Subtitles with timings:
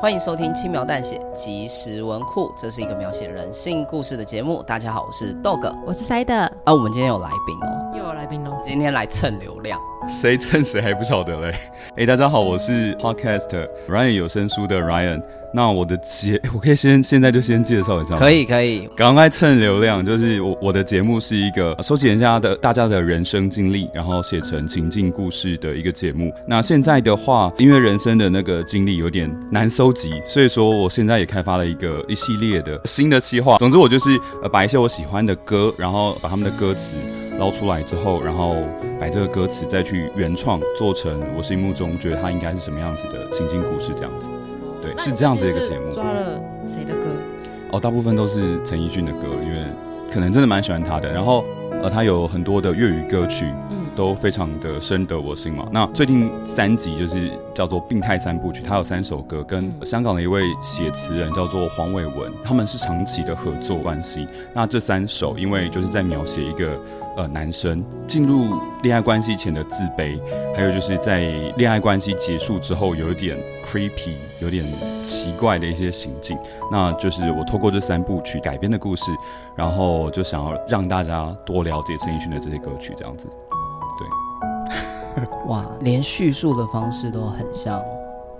[0.00, 4.62] 欢迎收听轻描淡写即时文库，这是一个描写人性故事的节目。
[4.62, 6.32] 大家好，我是 Dog，，我是 Side。
[6.32, 9.76] 啊，我们今天有来宾哦，又有来宾哦，今天来蹭流量。
[10.06, 11.52] 谁蹭谁还不晓得嘞？
[11.96, 15.20] 哎，大家好，我是 Podcast Ryan 有声书的 Ryan。
[15.52, 18.20] 那我的节， 我可以先现在就先介绍一下吗？
[18.20, 18.86] 可以，可以。
[18.96, 26.32] 赶快蹭流量，就是我我的节目是一个收集人家的大家的人生经历，然后写成情境故事的一个节目。
[26.46, 33.56] 那现在的话，因为人生的那个经历有点难收集，所以说我现在也开发了一个一系列的新的企划。
[33.58, 36.96] 总之，我就是呃把一些我喜欢的歌，然后把他们的歌词
[37.38, 38.56] 捞出来之后，然后
[39.00, 44.30] 把这个歌词再去原创做成我心目中觉得它应该是什么样子的情境故事，这样子。
[44.94, 45.92] 对，是这样子一个节目。
[45.92, 47.02] 抓了谁的歌？
[47.70, 49.62] 哦，大部分都是陈奕迅的歌，因为
[50.10, 51.12] 可能真的蛮喜欢他的。
[51.12, 51.44] 然后，
[51.82, 55.66] 呃，他有很多的粤语歌曲，嗯，都非常的深得我心嘛。
[55.72, 64.24] 那最近三集就是叫做《病态三部曲》，它有三首歌，跟香港的一位写词人叫做黄伟文，他们是长期的合作关系。
[64.54, 66.78] 那这三首，因为就是在描写一个。
[67.16, 70.20] 呃，男生进入恋爱关系前的自卑，
[70.54, 71.18] 还有就是在
[71.56, 74.64] 恋爱关系结束之后，有一点 creepy，有点
[75.02, 76.38] 奇怪的一些行径。
[76.70, 79.10] 那就是我透过这三部曲改编的故事，
[79.56, 83.26] 然后就想要让大家多了解陈奕迅的这些歌曲，这样子。
[83.98, 87.82] 对， 哇，连叙述的方式都很像，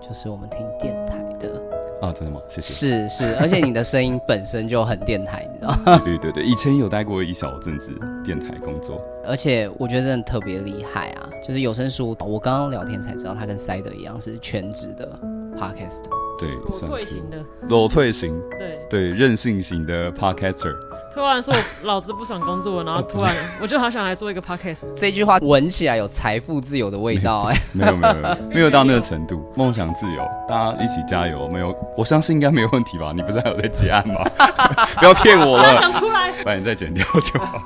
[0.01, 1.61] 就是我们听电台的。
[2.01, 2.41] 啊，真的吗？
[2.49, 2.73] 谢谢。
[2.73, 5.99] 是是，而且你的声音本身就很电台，你知道吗？
[6.05, 7.91] 对对对，以前有待过一小阵子
[8.25, 11.29] 电台工作，而且我觉得真的特别厉害啊！
[11.45, 15.19] 就是有声书，我刚刚聊天才知道，他跟塞德一样是全职的
[15.59, 16.05] podcast，
[16.39, 20.77] 对，裸退型的，裸退型，对对，任性型的 podcaster。
[21.19, 24.85] 突然说我老子不想工作，然后突然我就好想来做一个 podcast。
[24.95, 33.11] 这句话闻起来有财富自由的味道哎， 没有没有没有没有到那个程度，梦想自由，大家一起加油，没有，我相信应该没有问题吧？
[33.13, 34.23] 你不是还有在结案吗？
[35.01, 37.61] 不要骗我了，讲出来，把你再剪掉就好。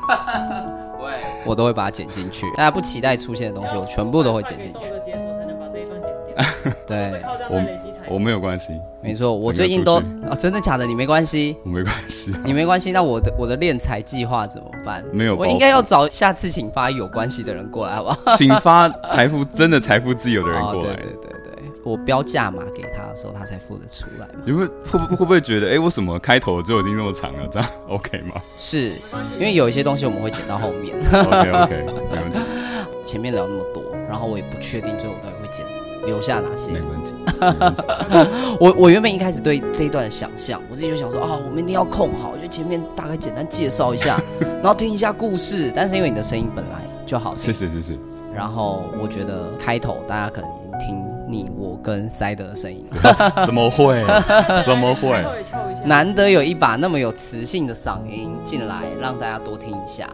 [1.04, 1.12] 喂，
[1.44, 4.88] 我都会把它剪进去，大家不期待出现的东西，我全部都会剪进去。
[5.04, 7.62] 解锁才能把这一段剪掉对，我。
[8.12, 10.86] 我没有关系，没错，我最近都啊、哦，真的假的？
[10.86, 12.92] 你没关系，我没关系，你没关系。
[12.92, 15.02] 那我的我的练财计划怎么办？
[15.12, 18.36] 没有，我应该要找下次请发有关系的人过来，好不好？
[18.36, 20.78] 请发财富真的财富自由的人过来。
[20.78, 24.28] 哦、对对对对，我标价码给他的时候，他才付得出来。
[24.44, 27.48] 你会会会不会觉得，哎，为什么开头就已经那么长了？
[27.50, 28.34] 这样 OK 吗？
[28.56, 28.90] 是
[29.38, 30.94] 因为有一些东西我们会剪到后面。
[31.12, 32.38] OK OK，没问题。
[33.04, 35.31] 前面聊那么多，然后我也不确定最后到底会剪
[36.04, 36.72] 留下哪些。
[36.72, 37.12] 没问题。
[38.60, 44.20] 我我原本一开始对这一段的想象，我自己就想说啊，我们一定要控好，就前面大概简单介绍一下，
[44.62, 45.72] 然后听一下故事。
[45.74, 47.98] 但是因为你的声音本来就好听，谢谢谢谢。
[48.34, 52.84] 然后我觉得开头大家可能已经听你我跟塞德的声音，
[53.44, 54.04] 怎么会？
[54.64, 55.22] 怎么会？
[55.84, 60.08] 难得有一把那么有磁性的嗓音进来，让大家多听一下。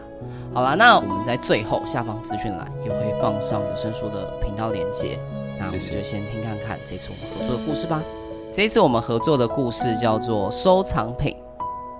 [0.53, 5.17] 好了，那我们在最后下方资讯栏也会放上有声书的频道连接。
[5.59, 8.01] 那我们就先听看看这次我们合作的故事吧。
[8.49, 11.35] 这一次我们合作的故事叫做收藏品。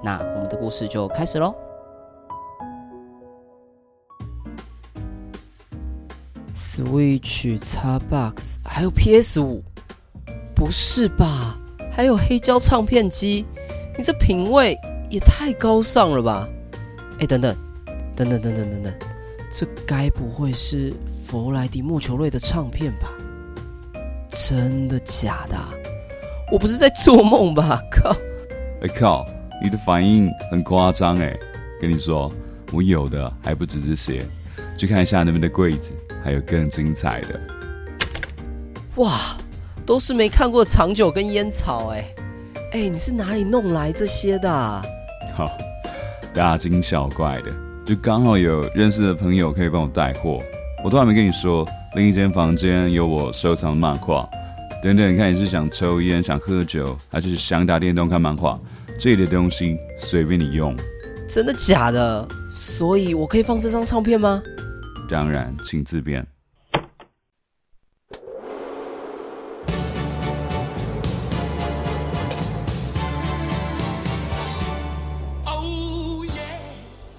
[0.01, 1.53] 那我们的故事就开始喽。
[6.55, 9.61] Switch、Xbox 还有 PS 五？
[10.55, 11.59] 不是吧？
[11.91, 13.45] 还有黑胶唱片机？
[13.97, 14.77] 你这品味
[15.09, 16.47] 也太高尚了吧？
[17.19, 17.53] 哎，等等，
[18.15, 18.93] 等等等等等等，
[19.51, 20.93] 这该不会是
[21.25, 23.09] 弗莱迪莫球瑞的唱片吧？
[24.29, 25.57] 真的假的？
[26.51, 27.81] 我不是在做梦吧？
[27.91, 28.15] 靠！
[28.81, 29.27] 哎靠！
[29.61, 31.37] 你的反应很夸张哎！
[31.81, 32.31] 跟你说，
[32.71, 34.23] 我有的还不止这些，
[34.77, 35.93] 去看一下那边的柜子，
[36.23, 37.39] 还有更精彩的。
[38.95, 39.11] 哇，
[39.85, 42.05] 都是没看过长久跟烟草哎！
[42.71, 44.49] 哎，你是哪里弄来这些的？
[45.35, 45.51] 好，
[46.33, 47.51] 大惊小怪的，
[47.85, 50.41] 就刚好有认识的朋友可以帮我带货。
[50.83, 54.29] 我都还没跟你说，另一间房间有我收藏的漫画，
[54.83, 58.59] 等等，看你是想抽烟、想喝酒，还是想打电动、看漫画？
[58.99, 60.75] 这里的东西随便你用。
[61.27, 62.27] 真的假的？
[62.47, 64.39] 所以我可以放这张唱片吗？
[65.09, 66.23] 当然，请自便。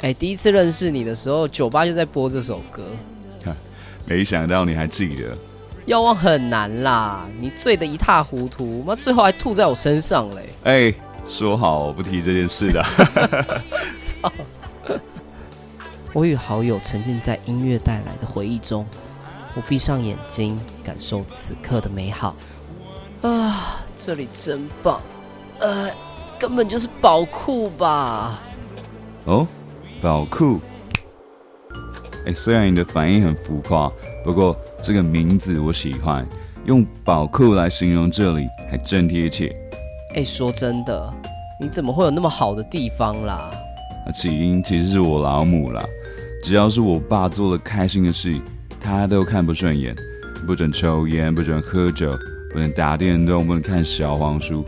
[0.02, 2.84] 哎，第一次认识你的时候，酒吧就在播这首歌。
[4.06, 5.36] 没想到你还记得。
[5.86, 10.48] 要忘很难啦，你醉得一塌糊涂，妈，最后还吐在我身上嘞。
[10.64, 10.94] 哎，
[11.26, 12.84] 说好不提这件事的。
[13.98, 14.30] 操！
[16.12, 18.86] 我与好友沉浸在音乐带来的回忆中，
[19.54, 22.36] 我闭上眼睛，感受此刻的美好。
[23.22, 25.00] 啊，这里真棒，
[25.60, 25.90] 呃，
[26.38, 28.38] 根本就是宝库吧？
[29.24, 29.46] 哦。
[30.02, 30.60] 宝库，
[32.26, 33.90] 哎，虽然你的反应很浮夸，
[34.22, 36.26] 不过这个名字我喜欢，
[36.66, 39.54] 用宝库来形容这里还真贴切。
[40.14, 41.12] 哎，说真的，
[41.60, 43.50] 你怎么会有那么好的地方啦？
[44.14, 45.82] 起因其实是我老母啦，
[46.42, 48.40] 只要是我爸做了开心的事，
[48.80, 49.94] 他都看不顺眼，
[50.46, 52.12] 不准抽烟，不准喝酒，
[52.52, 54.64] 不能打电动，不能看小黄书。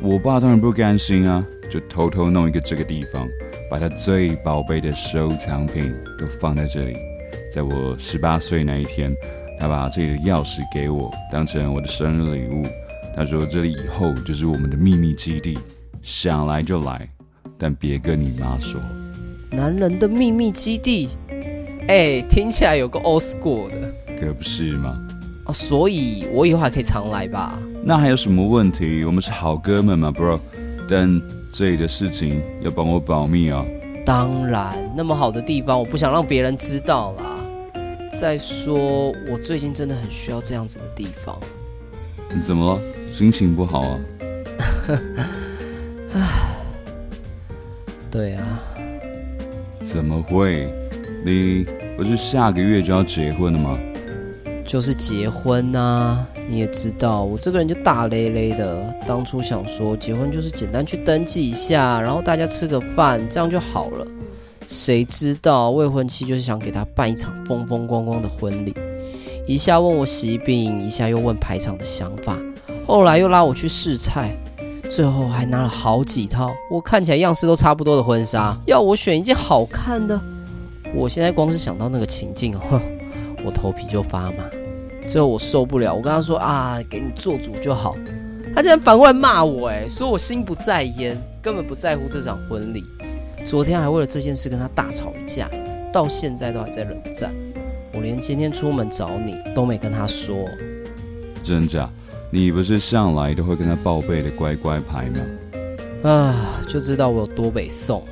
[0.00, 3.26] 我爸当然不甘心啊，就偷偷弄一个这个地方。
[3.72, 6.94] 把他最宝贝的收藏品都放在这里，
[7.50, 9.10] 在我十八岁那一天，
[9.58, 12.62] 他把这里的钥匙给我，当成我的生日礼物。
[13.16, 15.58] 他说：“这里以后就是我们的秘密基地，
[16.02, 17.08] 想来就来，
[17.56, 18.78] 但别跟你妈说。”
[19.50, 21.08] 男人的秘密基地，
[21.88, 23.90] 哎，听起来有个 old school 的，
[24.20, 25.00] 可不是吗？
[25.46, 27.58] 哦，所以我以后还可以常来吧？
[27.82, 29.02] 那还有什么问题？
[29.06, 30.38] 我们是好哥们嘛，bro。
[30.86, 31.08] 但
[31.52, 33.62] 这里的事情要帮我保密啊！
[34.06, 37.36] 当然，那么好的地方，我不想让别人知道啦。
[38.10, 41.38] 再说，我最近真的很需要这样子的地方。
[42.34, 42.80] 你怎么了？
[43.12, 44.00] 心情不好啊？
[46.14, 46.54] 唉，
[48.10, 48.62] 对啊。
[49.84, 50.72] 怎么会？
[51.22, 51.66] 你
[51.98, 53.78] 不是下个月就要结婚了吗？
[54.64, 56.26] 就是结婚啊。
[56.48, 58.94] 你也知道，我这个人就大咧咧的。
[59.06, 64.06] 当初想说结婚就是简单去登记一下，然后大家吃个饭，这样就好了。
[64.68, 68.74] 谁知道未婚妻就是想给他办一场风风光光的婚礼，
[69.46, 72.38] 一下问我喜饼，一下又问排场的想法，
[72.86, 74.34] 后来又拉我去试菜，
[74.88, 80.18] 最后还拿了好几套我看起来样式都差不多的婚纱，要我选一件好看的。
[80.94, 82.80] 我现在光是想到那个情境，哼，
[83.44, 84.44] 我头皮就发麻。
[85.08, 87.96] 最后我受不了，我跟他说啊，给你做主就好。
[88.54, 92.84] 他竟然反过来骂我，哎，说我心不在焉，根本不在乎这场婚礼。
[93.44, 95.50] 昨天还为了这件事跟他大吵一架，
[95.92, 97.32] 到现在都还在冷战。
[97.92, 100.36] 我连今天出门找你都没跟他说。
[101.42, 101.90] 真假？
[102.30, 106.10] 你不是向来都会跟他报备的乖乖牌吗？
[106.10, 108.02] 啊，就知道我有多北宋。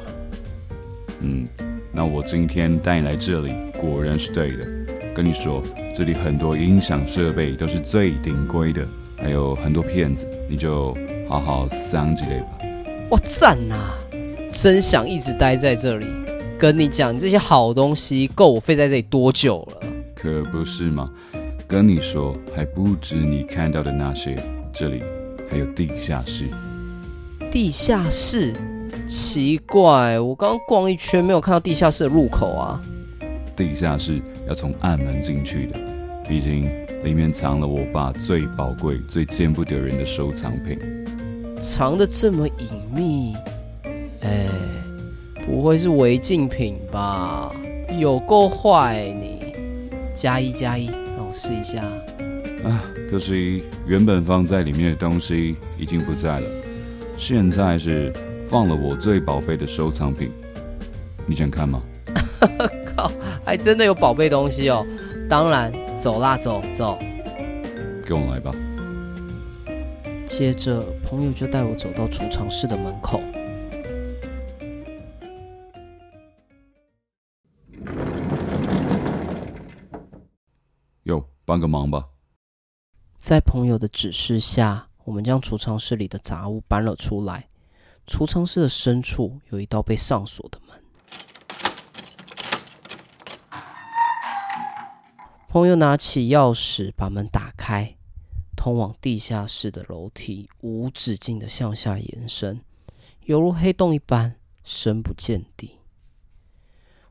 [1.20, 1.46] 嗯，
[1.92, 4.66] 那我今天带你来这里，果然是对的。
[5.14, 5.62] 跟你说。
[5.94, 8.86] 这里很多音响设备都是最顶规的，
[9.16, 10.96] 还有很多骗子，你就
[11.28, 12.58] 好好桑几类吧。
[13.10, 13.74] 哇赞呐！
[14.52, 16.06] 真想一直待在这里，
[16.58, 19.86] 跟你讲这些好东西，够我费在这里多久了？
[20.14, 21.10] 可不是吗？
[21.66, 24.36] 跟你说，还不止你看到的那些，
[24.72, 25.02] 这里
[25.50, 26.48] 还有地下室。
[27.50, 28.54] 地下室？
[29.06, 32.80] 奇怪，我刚刚逛一圈没有看到地下室的入口啊。
[33.61, 35.79] 地下室要从暗门进去的，
[36.26, 36.62] 毕竟
[37.05, 40.79] 里面藏了我爸最宝贵、最见不得人的收藏品。
[41.61, 43.35] 藏得这么隐秘，
[44.23, 44.49] 哎，
[45.45, 47.55] 不会是违禁品吧？
[47.99, 49.52] 有够坏你！
[50.14, 51.83] 加一加一，让我试一下。
[52.64, 56.47] 啊，可惜原本放在里面的东西已经不在了，
[57.19, 58.11] 现在是
[58.49, 60.31] 放了我最宝贝的收藏品。
[61.26, 61.83] 你想看吗？
[63.50, 64.87] 还真的有宝贝东西哦！
[65.28, 66.97] 当然，走啦，走走，
[68.07, 68.52] 跟我来吧。
[70.25, 73.21] 接着，朋友就带我走到储藏室的门口。
[81.02, 82.07] 哟，帮个忙吧。
[83.19, 87.49] 在朋友的指示下，我们将储藏室里的杂物搬了出来。
[88.07, 90.80] 储藏室的深处有一道被上锁的门。
[95.50, 97.97] 朋友拿起钥匙，把门打开，
[98.57, 102.61] 通往地下室的楼梯无止境的向下延伸，
[103.25, 105.78] 犹如黑洞一般，深不见底。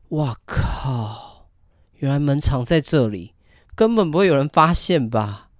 [0.08, 1.50] 哇靠！
[1.96, 3.34] 原来门藏在这里，
[3.74, 5.50] 根本不会有人发现吧？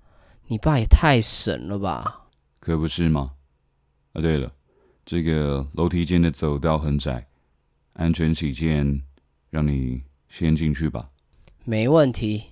[0.46, 2.28] 你爸也太神了吧？
[2.60, 3.34] 可不是吗？
[4.14, 4.50] 啊，对了，
[5.04, 7.28] 这个楼梯间的走道很窄，
[7.92, 9.02] 安全起见，
[9.50, 11.10] 让你先进去吧。
[11.66, 12.44] 没问题。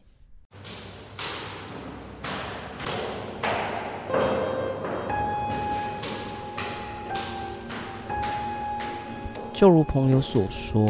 [9.58, 10.86] 就如朋友所说，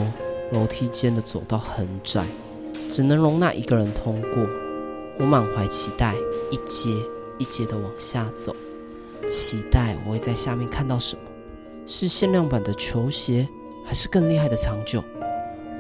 [0.52, 2.22] 楼梯间的走道很窄，
[2.90, 4.46] 只能容纳一个人通过。
[5.18, 6.14] 我满怀期待，
[6.50, 6.90] 一阶
[7.38, 8.54] 一阶的往下走，
[9.26, 11.22] 期待我会在下面看到什么：
[11.87, 13.48] 是限量版的球鞋，
[13.87, 15.02] 还是更厉害的长久，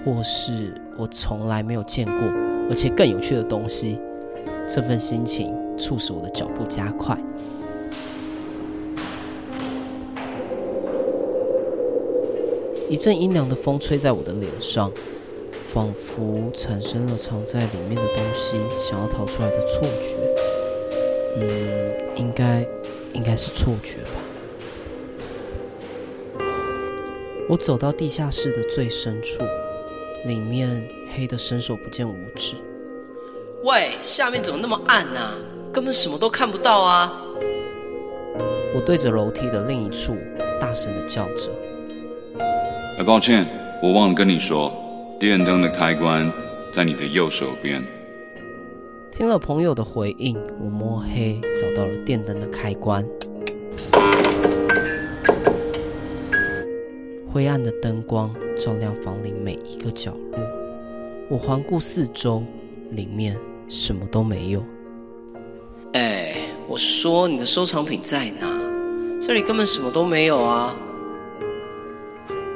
[0.02, 2.16] 或是我从来没有见过
[2.70, 4.00] 而且更有趣的东西？
[4.66, 7.14] 这份心情促使我的脚步加快。
[12.88, 14.90] 一阵阴凉的风吹在我的脸上，
[15.66, 20.16] 仿佛产生了藏在里面的东西想要逃出来的错觉。
[21.36, 22.66] 嗯，应该
[23.12, 24.18] 应该是错觉吧。
[27.46, 29.42] 我走到地下室的最深处，
[30.26, 32.56] 里面黑得伸手不见五指。
[33.64, 35.36] 喂，下面怎么那么暗啊？
[35.70, 37.22] 根本什么都看不到啊！
[38.74, 40.16] 我对着楼梯的另一处
[40.58, 41.50] 大声的叫着。
[42.98, 43.46] 哎，抱歉，
[43.80, 44.72] 我忘了跟你说，
[45.20, 46.28] 电灯的开关
[46.72, 47.80] 在你的右手边。
[49.12, 53.06] 听了朋友的回应，我摸黑找到了电灯的开关。
[57.32, 60.40] 灰暗的灯光照亮房里每一个角落。
[61.30, 62.42] 我环顾四周，
[62.90, 63.36] 里面
[63.68, 64.64] 什么都没有。
[65.92, 66.34] 哎，
[66.66, 68.48] 我说你的收藏品在哪？
[69.20, 70.76] 这里根本什么都没有啊！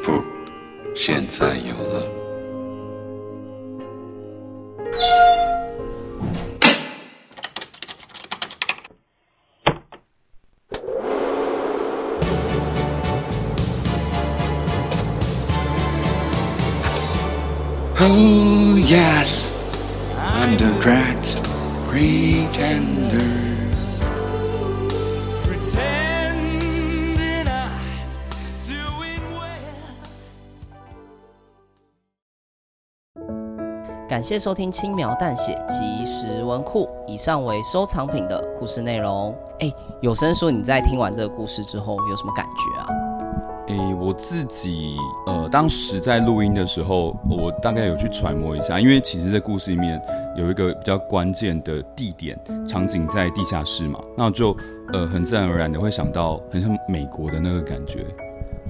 [0.03, 0.32] 不。
[0.96, 2.28] 现在有了。
[18.00, 19.52] Oh yes,
[20.16, 21.42] I'm the great
[21.88, 23.31] pretender.
[34.13, 36.87] 感谢收听轻描淡写即时文库。
[37.07, 39.35] 以上为收藏品的故事内容。
[39.61, 42.87] 哎，有声书，你在听完这个故事之后有什么感觉啊？
[43.69, 49.99] 哎，我自己呃，当时在录音的时候，我大概有去揣摩一下，因为其实，这故事里面
[50.37, 52.39] 有一个比较关键的地点
[52.69, 54.55] 场景在地下室嘛，那就
[54.93, 58.05] 呃很自然而然的会想到很像美国的那个感觉。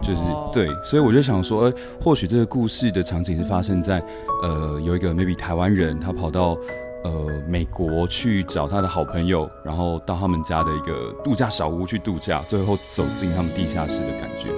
[0.03, 4.03] 就是对，所以我就想说，呃，或许这个故事的场景是发生在，
[4.43, 6.59] 呃，有一个 maybe 台湾人，他跑到
[7.05, 7.11] 呃
[7.49, 14.51] 美国去找他的好朋友，然后到他们家的一个度假小屋去度假，最后走进他们地下室的感觉，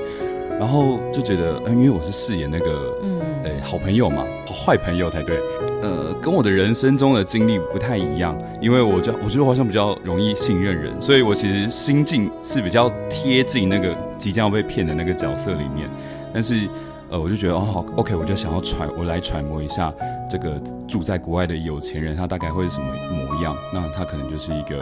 [0.58, 5.38] 然后就觉得，呃，因为我是饰演那个，嗯，诶，好朋友嘛，坏朋友才对。
[5.85, 15.87] 呃，跟我的人生中的经历不太一样，因为我就我觉得我好像比较容易信任人，所以我其实心境是比较贴近那个即将要被骗的那个角色里面。
[16.33, 16.67] 但是，
[17.11, 19.93] 呃，我就觉得哦，好，OK，我就想要揣，我来揣摩一下
[20.26, 23.55] 这个住在国外的有钱人，他大概会是什么模样？
[23.71, 24.79] 那他可能就是一个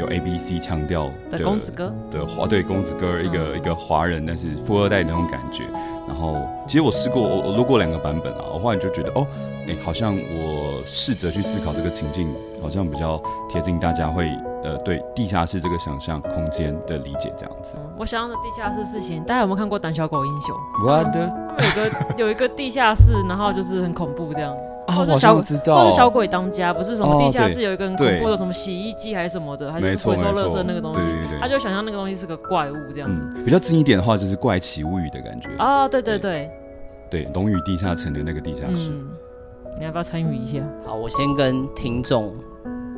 [0.00, 5.64] 有 ABC 腔调的，的公子哥的华，对，公子哥，一个、嗯、一个华人，但是富二代那种感觉。
[6.08, 6.36] 然后，
[6.66, 9.26] 其实我试过，我我录过两个版本啊，我后来就觉得哦。
[9.68, 14.26] 哎，好像我试着去思考这个情境，好像比较贴近大家会
[14.64, 17.74] 呃对地下室这个想象空间的理解这样子。
[17.76, 20.56] 嗯、我想要的地下室事情，大家有没有看过《胆小狗英雄》？
[20.86, 24.56] 我的，他们有个有一个地下室，然后就是很恐怖这样。
[24.88, 25.78] 啊、或者小我知道。
[25.78, 31.00] 或者小鬼当家，不是什么地下室有一个很恐怖的什么洗衣机还是什么的，还是回收垃圾那个东西。
[31.00, 31.38] 对对对。
[31.40, 33.26] 他就想象那个东西是个怪物这样子。
[33.36, 35.50] 嗯、比较近一点的话，就是《怪奇物语》的感觉。
[35.58, 36.50] 啊、哦，对对对。
[37.10, 38.90] 对，龙与地下城的那个地下室。
[38.90, 39.08] 嗯
[39.78, 40.58] 你要不要参与一下？
[40.84, 42.34] 好，我先跟听众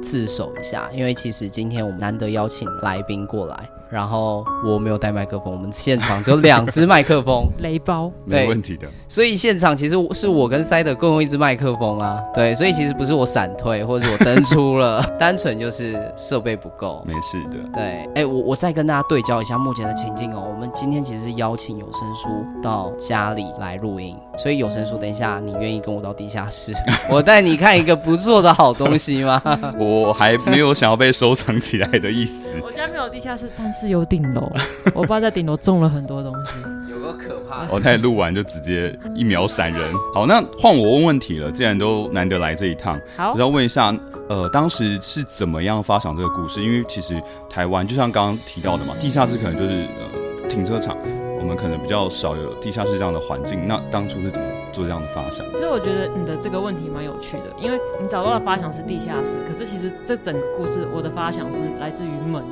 [0.00, 3.68] 自首一下，因为其实今天我们难得邀请来宾过来。
[3.90, 8.86] 然后我没有带麦克风，我们现场只有两只麦克风， 雷包，没问题的。
[9.08, 17.02] 所以现场其实是我跟塞德共用一只麦克风啊，对，所以其实不是我闪退，或者是我登出了， 单纯就是设备不够。
[17.04, 17.56] 没事的。
[17.74, 20.46] 对，哎，我我再跟大家对焦一下目前的情境哦。
[20.48, 22.28] 我们今天其实是邀请有声书
[22.62, 26.72] 到家里来录音，所以有声书，等一下你愿意跟我到地下室，
[27.10, 29.42] 我带你看一个不错的好东西吗？
[29.76, 32.54] 我还没有想要被收藏起来的意思。
[32.62, 33.79] 我家没有地下室，但是。
[33.80, 34.52] 是有顶楼，
[34.94, 36.52] 我爸在顶楼种了很多东西，
[36.90, 37.66] 有个可怕。
[37.72, 39.94] 我太录完就直接一秒闪人。
[40.14, 41.50] 好，那换我问问题了。
[41.50, 43.94] 既然都难得来这一趟，好，我要问一下，
[44.28, 46.62] 呃，当时是怎么样发想这个故事？
[46.62, 50.96] 因为其实台湾就像刚刚提到的嘛，地下室可能就是呃停车场，
[51.38, 53.66] 我们可能比较少有地下室这样的环境。
[53.66, 55.44] 那当初是怎么做这样的发想？
[55.54, 62.44] 其实我觉得你的这个问题蛮有趣的，因为你找到的发想是地下室，可是其实这整个故事我的发想是来自于门。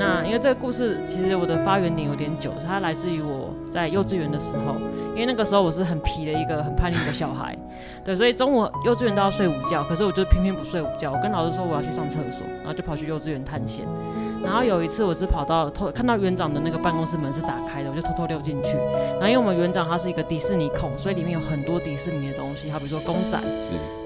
[0.00, 4.76] 那因为这个故事其实我的发源点有点久，它来自于我在幼稚园的时候，
[5.14, 7.54] 因为那个时候我是很皮的一个很叛逆的小孩，
[8.02, 13.86] 对，所以中午幼稚园都要睡午觉，可是我就偏偏不睡午觉，我跟老师说我要去上厕所，然后就跑去幼稚园探险，
[14.42, 18.78] 然后有一次我是跑到偷看到园长的那个办公室门是打开的，我就偷偷溜进去，
[19.18, 23.38] 然后因为我们园长他是一个迪士尼控，所以里面有很多迪士尼的东西，好比如说公仔、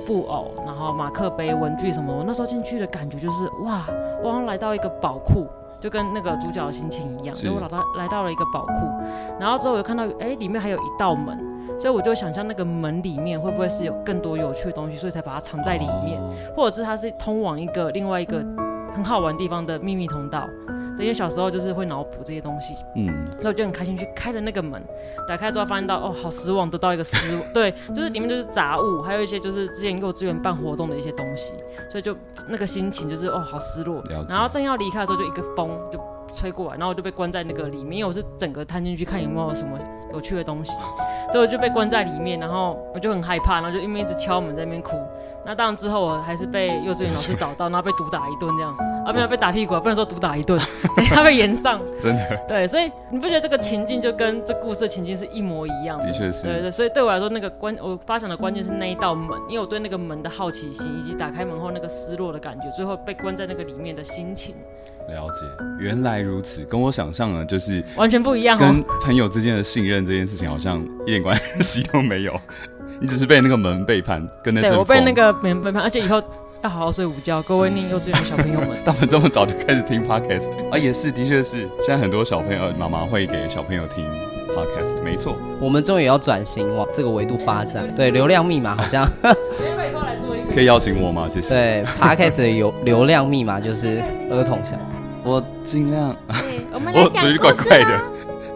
[0.05, 3.87] 布偶，然后马克杯、文具什么，我那时候进去的感觉就是哇。
[4.23, 5.47] 我好像来到一个宝库，
[5.85, 8.88] 就跟那个主角的心情一样，所以我老到来到了一个宝库，
[9.38, 11.38] 然后之后我就看到，哎，里面还有一道门，
[11.79, 16.19] 所以我就想象那个门里面会不会是有更多有趣的东西，所以才把它藏在里面，
[16.57, 18.38] 或者是它是通往一个另外一个
[18.95, 20.49] 很好玩地方的秘密通道。
[20.97, 24.83] 对，因为小时候就是会脑补这些东西，嗯，所以我就很开心去开了那个门，
[25.27, 31.55] 打开之后发现到哦，好失望，得到一个失望，对，就是里面就是杂物，还有一些就是之前幼稚园办活动的一些东西，
[31.91, 32.17] 所以就
[32.49, 34.03] 那个心情就是哦，好失落。
[34.29, 35.99] 然后正要离开的时候，就一个风就
[36.35, 39.79] 吹过来，然后我就被关在那个里面，因为我是整个探进去看有没有什么
[40.12, 40.73] 有趣的东西，
[41.31, 44.97] 所以我就被关在里面，然后我就很害怕，然后就因为一直敲门在那边哭。
[45.47, 48.75] 那当然之后我还是被幼稚园老师找到，然后被毒打一顿这样，
[49.05, 50.59] 啊没有被打屁股，不能说毒打一顿，
[51.12, 51.79] 他被延上。
[52.00, 52.45] 真的。
[52.49, 56.07] 对，所以你不觉得这个情境就跟这故事的情境是一模一样的？
[56.07, 56.45] 的确是。
[56.45, 64.55] 对对，所以对我来说，那个关我发想的关键是那一道门，因为我对那个门的好奇心，以及打开门后那个失落的感觉，最后被关在那个里面的心情。
[65.09, 65.41] 了解，
[65.79, 68.59] 原来如此，跟我想象的，就是完全不一样。
[68.59, 72.41] 跟朋友之间的信任这件事情，好像一点关系都没有。
[73.01, 76.23] 你只是被那个门背叛，跟那对我被那个门背叛，而且以后
[76.63, 77.43] 要好好睡午觉。
[77.43, 81.69] 各位念幼稚园的小朋友们， 他们这么早就开始听 podcast 啊，也是，的确是。
[81.79, 84.07] 现在很多小朋友妈妈会给小朋友听
[84.49, 85.37] podcast，没错。
[85.61, 87.93] 我们终于要转型往这个维度发展。
[87.95, 89.11] 对，流量密码好像。
[90.55, 91.27] 可以邀请我吗？
[91.29, 91.49] 谢谢。
[91.49, 94.77] 对，podcast 的有 流量密码就是儿童小。
[95.25, 96.14] 我尽量。
[96.95, 98.01] 我嘴里 怪怪的，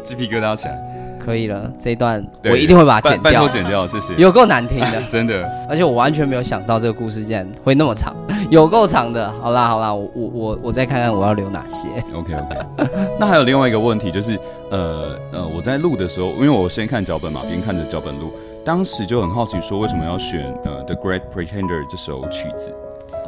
[0.05, 0.79] 鸡皮疙瘩起来。
[1.25, 4.15] 可以了，这一段我一定会把它剪掉，剪掉，谢谢。
[4.17, 5.47] 有够难听的， 真的。
[5.69, 8.15] 而且我完全没有想到这个故事竟然会那么长，
[8.49, 9.31] 有够长的。
[9.43, 11.89] 好啦好啦，我我我我再看看我要留哪些。
[12.15, 12.89] OK OK。
[13.19, 14.39] 那还有另外一个问题就是，
[14.71, 18.33] 呃呃，我在录的时候，因为我先看脚本嘛，边看着脚本录，
[18.69, 22.71] 当时就很好奇说，为什么要选呃《The Great Pretender》这首曲子？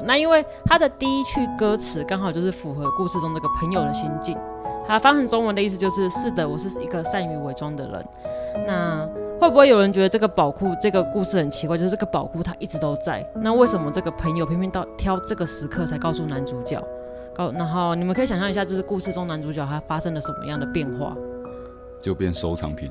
[0.05, 4.37] 那因为它的第一句歌词刚好就是符合故事中这个朋友的心境。
[4.87, 8.07] 它翻成中文的意思就是：是的，我是一个善于伪装的人。
[8.67, 9.09] 那
[9.41, 11.79] 会不会有人觉得这个宝库这个故事很奇怪？
[11.79, 16.79] 就是这个宝库它一直都在，那为什么这个朋友偏偏到挑这个时刻才告诉男主角？
[17.35, 21.17] 告然后你们可以想象一下，就是故事中男主角他发生了什么样的变化？
[22.03, 22.91] 就变收藏品。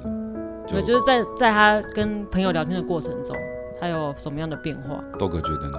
[0.72, 3.36] 对，就是在在他跟朋友聊天的过程中，
[3.80, 5.04] 他有什么样的变化？
[5.18, 5.78] 豆哥觉得呢？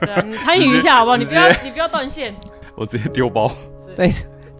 [0.00, 1.16] 对啊，你参与一下好不好？
[1.16, 2.34] 你不要你不要断线。
[2.74, 3.50] 我直接丢包。
[3.96, 4.10] 对。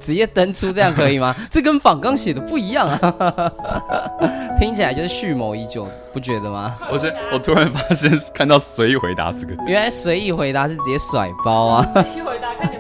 [0.03, 1.33] 直接登出这样可以吗？
[1.49, 3.53] 这跟仿刚写的不一样啊，
[4.59, 6.77] 听起来就是蓄谋已久，不觉得吗？
[6.91, 11.87] 我觉我突然发现看到随意回答四个字，原来随意回答是直接甩包啊！
[11.95, 12.72] 随意回答，看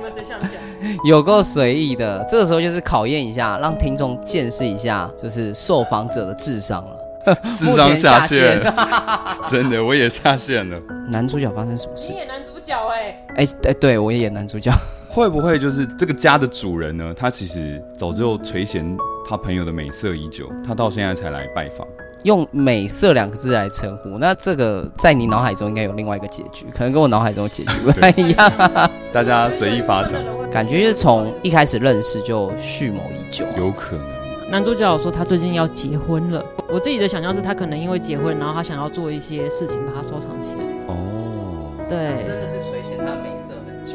[1.05, 2.25] 有够随意的。
[2.29, 6.99] 这个时候就是考验一下，让听众见识一下，就是受访者的智商了。
[7.55, 8.61] 智商下线，
[9.49, 10.77] 真的我也下线了。
[11.09, 12.11] 男主角发生什么事？
[12.11, 13.25] 你演男主角哎、欸？
[13.37, 14.73] 哎哎、欸，对我也演男主角。
[15.09, 17.15] 会不会就是这个家的主人呢？
[17.17, 18.97] 他其实早就垂涎
[19.29, 21.87] 他朋友的美色已久，他到现在才来拜访。
[22.25, 28.91] 用“美色”两个字来称呼，那这个在你脑海中应该有另外一个结局，可能跟我脑海中的结局不太一样。
[29.13, 30.21] 大家随意发想，
[30.53, 34.07] 感觉是从一开始认识就蓄谋已久，有可能。
[34.51, 40.61] 男主角说他最近要结婚了，我自己的想象是他可能因为结婚，然后他想要做一些事情把它收藏起来。
[40.89, 43.95] 哦，对，真的是垂涎他的美色很久。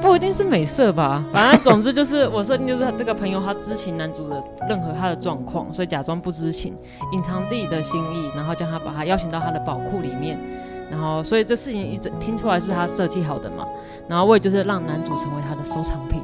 [0.00, 6.74] 不一定是美色吧，反正总之就是我设定就是他这个朋友他知情男主的任何他的状况，所以假装不知情，
[7.12, 10.38] 隐藏自己的心意，然后将他把他邀请到他的宝库里面，
[10.90, 13.66] 然后所以这事情一直听出来是他设计好的嘛，
[14.08, 16.22] 然后为就是让男主成为他的收藏品，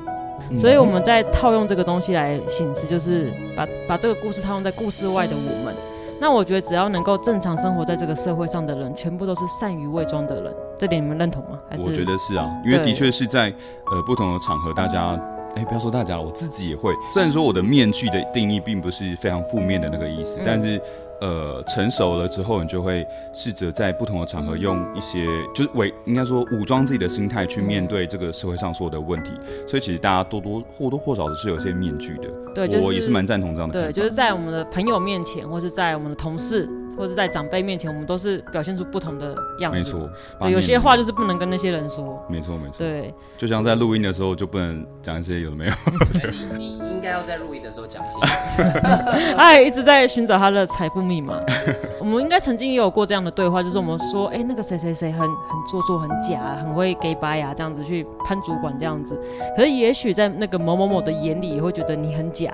[0.56, 5.74] 所以我们在套用这个东西来形式，就是把把这个故事套用在故事外的我们。
[6.22, 11.58] 那我觉得只要能够正常生活在这个社会上的人，全部都是善于伪装的人，这点你们认同吗？
[11.66, 11.84] 还是？
[11.84, 13.48] 我觉得是啊，因为的确是在
[13.90, 15.18] 呃不同的场合，大家
[15.56, 16.92] 哎，不要说大家了，我自己也会。
[17.12, 20.80] 虽然说我的面具的定义并不是非常负面的那个意思，嗯、但是。
[21.22, 29.30] 呃，成熟了之后，你就会试着在不同的场合用一些，就是伪应该说武装自己的心态去面对这个社会上所有的问题。
[29.68, 32.28] 所以其实大家多多或多或少的是有些面具的。
[32.54, 33.82] 对，就是、我也是蛮赞同这样的。
[33.82, 36.66] 对，就是在我们的朋友面前，或是在我们的同事。
[36.96, 39.78] 或者在长辈面前，我们都是表现出不同的样子。
[39.78, 42.22] 没错，对，有些话就是不能跟那些人说。
[42.28, 42.74] 没错，没错。
[42.78, 45.72] 对，就像在录音的时候，就不能讲一些有的没有。
[46.56, 48.78] 你你应该要在录音的时候讲一些。
[49.36, 51.38] 哎一直在寻找他的财富密码。
[51.98, 59.20] 我们应该曾经也有过这样的对话，就是我们说，哎、欸，那个谁谁谁很很做作、很假、很会假掰呀，这样子去攀主管这样子。
[59.56, 62.52] 可是也许在那个某某某的眼里，也会觉得你很假。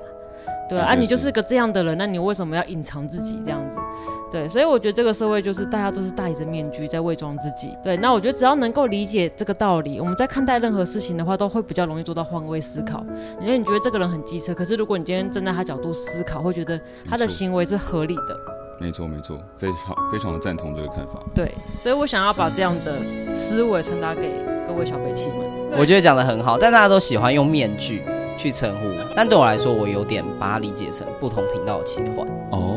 [0.69, 3.79] 对啊，你就是个这样的人，那你为什么要隐藏自己这样子？
[4.29, 7.75] 对，所以我觉得这个社会就是大家都是戴着面具在伪装自己。
[7.81, 13.05] 对，那我觉得只要能够理解这个道理，我们在看待任何事情的话，都会比较容易做到换位思考。
[13.39, 18.37] 因为你觉得这个人很机车，可是如果你今天站在他角度思考，会觉得他的行为是合理的。
[18.79, 21.19] 没错，没错，非常非常的赞同这个看法。
[21.33, 22.99] 对，所以我想要把这样的
[23.33, 24.31] 思维传达给
[24.67, 25.37] 各位小北气们。
[25.79, 28.03] 我觉得讲的很好，但大家都喜欢用面具。
[28.37, 28.85] 去称呼，
[29.15, 32.76] 但对我来说，我有点把它理解成不同频道的切换哦，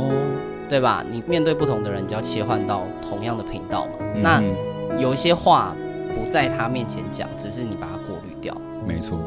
[0.71, 1.05] 对吧？
[1.11, 3.93] 你面对不同的人，就要切换到同样的频道嘛。
[4.15, 4.43] 嗯、那
[4.97, 5.75] 有一些话
[6.15, 8.57] 不在他面前讲，只是你把它过滤掉。
[8.87, 9.19] 没错。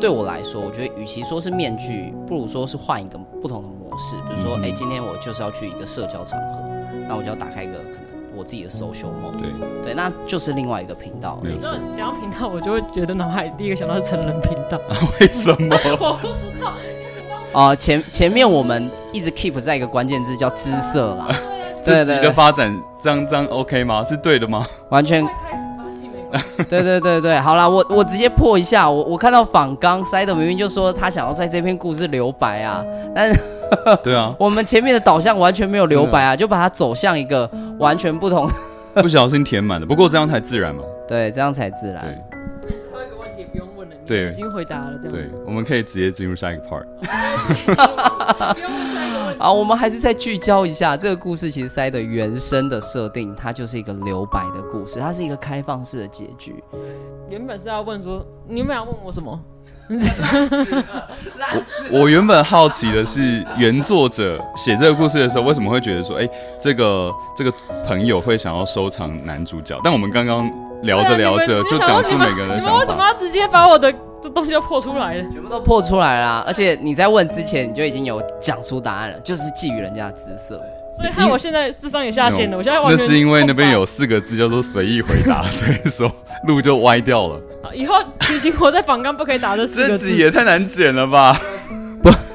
[0.00, 4.16] 对我来说，我觉得与其说是面具，不如说是换一个不同的模式。
[4.28, 6.60] 比如说，哎、嗯，今天我就是要去一个社交场合，
[7.08, 8.02] 那我就要打开一个可能。
[8.34, 9.50] 我自己的 social mode，对
[9.82, 11.38] 对，那就是另外一个频道。
[11.42, 14.80] 没错，讲到频道，我就会觉得脑海第一个想到是成人频道。
[15.20, 15.76] 为什么？
[16.00, 16.72] 我不知道。
[17.52, 21.26] 哦，前前面我们一直 keep 在一个关键字叫姿色啦。
[21.82, 24.04] 这集的发展这样这样 OK 吗？
[24.04, 24.66] 是对的吗？
[24.90, 25.26] 完全。
[26.66, 32.82] 对对对对，好啦，我我直接破一下，我我看到访刚塞的明明就说他想要在这篇故事留白啊，
[33.14, 33.38] 但是
[34.02, 38.48] 对啊， 我们前面的导向完全没有留白啊，就把它走向一个完全不同，
[38.94, 42.02] 不小心填满了，不过这样才自然嘛，对，这样才自然。
[42.02, 42.18] 对，
[44.06, 45.16] 对，已经回答了，这样。
[45.16, 46.84] 对，我们可以直接进入下一个 part。
[48.54, 51.50] 不用问下一个好，我们还是再聚焦一下这个故事。
[51.50, 56.62] 其实塞的原生的设定，它就是一个留白的故事，它是一个开放式的结局。
[57.28, 59.36] 原本是要问说，你有没有要问我什么？
[61.90, 67.52] 我 我原本好奇的是，原作者写这个故事的时候，为什么会觉得说，哎、欸，这个这个
[67.84, 69.76] 朋友会想要收藏男主角？
[69.82, 70.48] 但我们刚刚
[70.82, 72.78] 聊着聊着，就讲出每个人的想法。
[72.78, 73.92] 为什么要直接把我的？
[74.22, 76.44] 这东西就破出来了，全部都破出来了。
[76.46, 80.62] 而且你在问之前，你就已经有讲出答案了，就是觊觎人家的姿色。
[80.94, 82.56] 所以害我现在智商也下线了。
[82.56, 86.10] 我现在完全那是因为那边有 四个字叫做随意回答， 所以说
[86.46, 87.40] 路就歪掉了。
[87.74, 90.06] 以后提醒我在访纲不可以打这四个字。
[90.10, 91.34] 这集也太难剪了吧？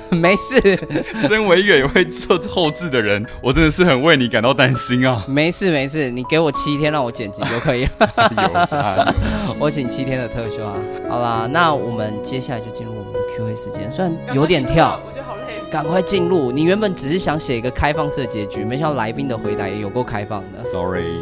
[0.15, 0.59] 没事，
[1.19, 5.23] 身为一个也会做后置的人，我真的是很为你感到担心啊。
[5.27, 9.15] 没事没事，你给我七天让我剪辑就可以了。
[9.59, 10.75] 我请七天的特休啊。
[11.09, 15.61] 好啦，那我们接下来就进入我们的 Q A 时间，虽然有点跳，我觉得好累。
[15.69, 20.63] 赶快进入，你原本只是想写一个开放式的结局，没想到来宾的回答也有够开放的。
[20.71, 21.21] Sorry。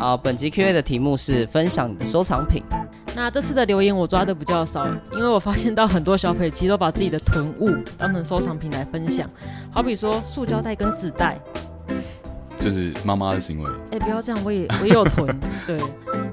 [0.00, 2.62] 好，本集 Q A 的题目是分享你的收藏品。
[3.16, 9.26] 那这次的留言我抓的比较少，因为我发现到很多小匪其实都把自己的囤物当成收藏品来分享，
[9.72, 11.40] 好比说塑胶袋跟纸袋，
[12.60, 13.70] 就是妈妈的行为。
[13.92, 15.26] 哎、欸，不要这样，我也我也有囤，
[15.66, 15.80] 对，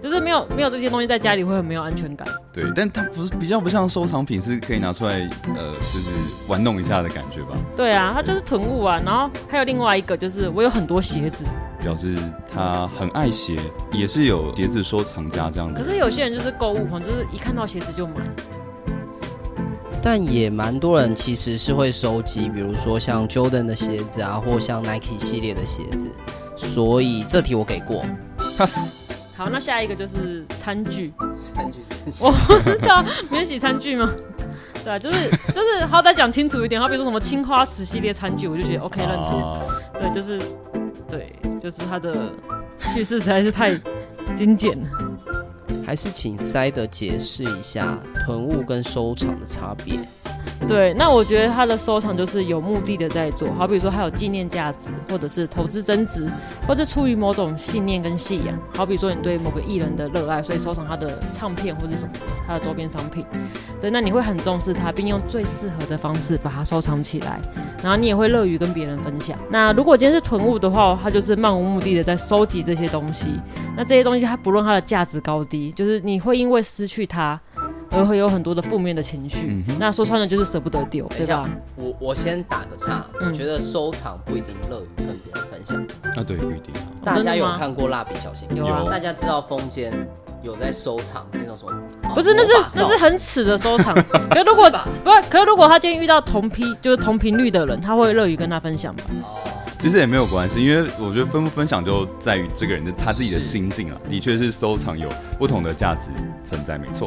[0.01, 2.27] 就是没有没有这些东西在家里会很没有安全感。
[2.51, 5.13] 对，但它不是比较不像收藏品，是可以拿出来
[5.55, 6.09] 呃，就是
[6.49, 7.55] 玩弄一下的感觉吧？
[7.77, 8.99] 对啊，它就是囤物啊。
[9.05, 11.45] 然后还有另外一个就是我有很多鞋子。
[11.83, 12.15] 表示
[12.51, 13.59] 他很爱鞋，
[13.91, 15.79] 也是有鞋子收藏家这样的。
[15.79, 18.13] 可是有些人就是购物狂，就是一看到鞋子就买。
[20.01, 26.09] 但也蛮多人其实是会收集，比如说像 Jordan 的鞋子啊，或像 Nike 系列的鞋子。
[26.55, 28.03] 所以这题我给过
[28.57, 28.91] ，pass。
[29.35, 31.13] 好，那下一个就是餐具。
[31.41, 31.79] 餐具，
[32.23, 34.13] 我不知道免洗餐具吗？
[34.83, 39.41] 对啊，就是就是好歹讲清楚一点，好比说什么青花瓷系列餐具，我就觉得 OK 认同。
[39.41, 39.59] 啊、
[39.93, 40.39] 对，就是
[41.17, 41.59] 对。
[41.59, 42.31] 就是他的
[42.93, 43.79] 叙事实在是太
[44.35, 45.42] 精简了，
[45.85, 49.99] 还是请塞德解释一下囤物跟收藏的差别。
[50.67, 56.25] 对，那我觉得他的收藏就是有目的的在做，好比说还有纪念价值，或者是投资增值，
[56.65, 62.11] 或者出于某种信念跟信仰，好比说你对某个艺人的热爱，所以收藏他的唱片或者什么
[62.47, 63.25] 他的周边商品。
[63.81, 67.41] 对，那你会很重视它，并用最适合的方式把它收藏起来，
[67.81, 69.37] 然后你也会乐于跟别人分享。
[69.49, 73.33] 那如果今天是囤物的话，它就是漫无目的的在收集这些东西。
[73.75, 77.39] 那这些东西它不论它的价值高低，就是你会因为失去它。
[77.95, 79.45] 而会有很多的负面的情绪。
[79.67, 81.47] 嗯那说穿了就是舍不得丢，对吧？
[81.75, 85.79] 我我先打个岔，嗯我觉得收藏不一定乐于跟别人分享。
[86.15, 86.89] 啊，对，不一定啊。
[87.05, 88.47] 大家有看过蜡笔小新？
[88.55, 89.93] 有啊大家知道风间
[90.41, 91.71] 有在收藏那种什么？
[92.09, 93.93] 哦不是，那是那是很耻的收藏。
[94.31, 94.71] 可是如果是
[95.03, 99.03] 不是，可是如果他今天遇到同批就是同频率的人，他会乐于跟他分享吧？
[99.21, 99.37] 哦，
[99.83, 103.97] 其实也没有关系，因为我觉得分不分享就在于这个人的他自己的心境啊。
[104.09, 106.09] 的确是收藏有不同的价值
[106.41, 107.05] 存在，没错。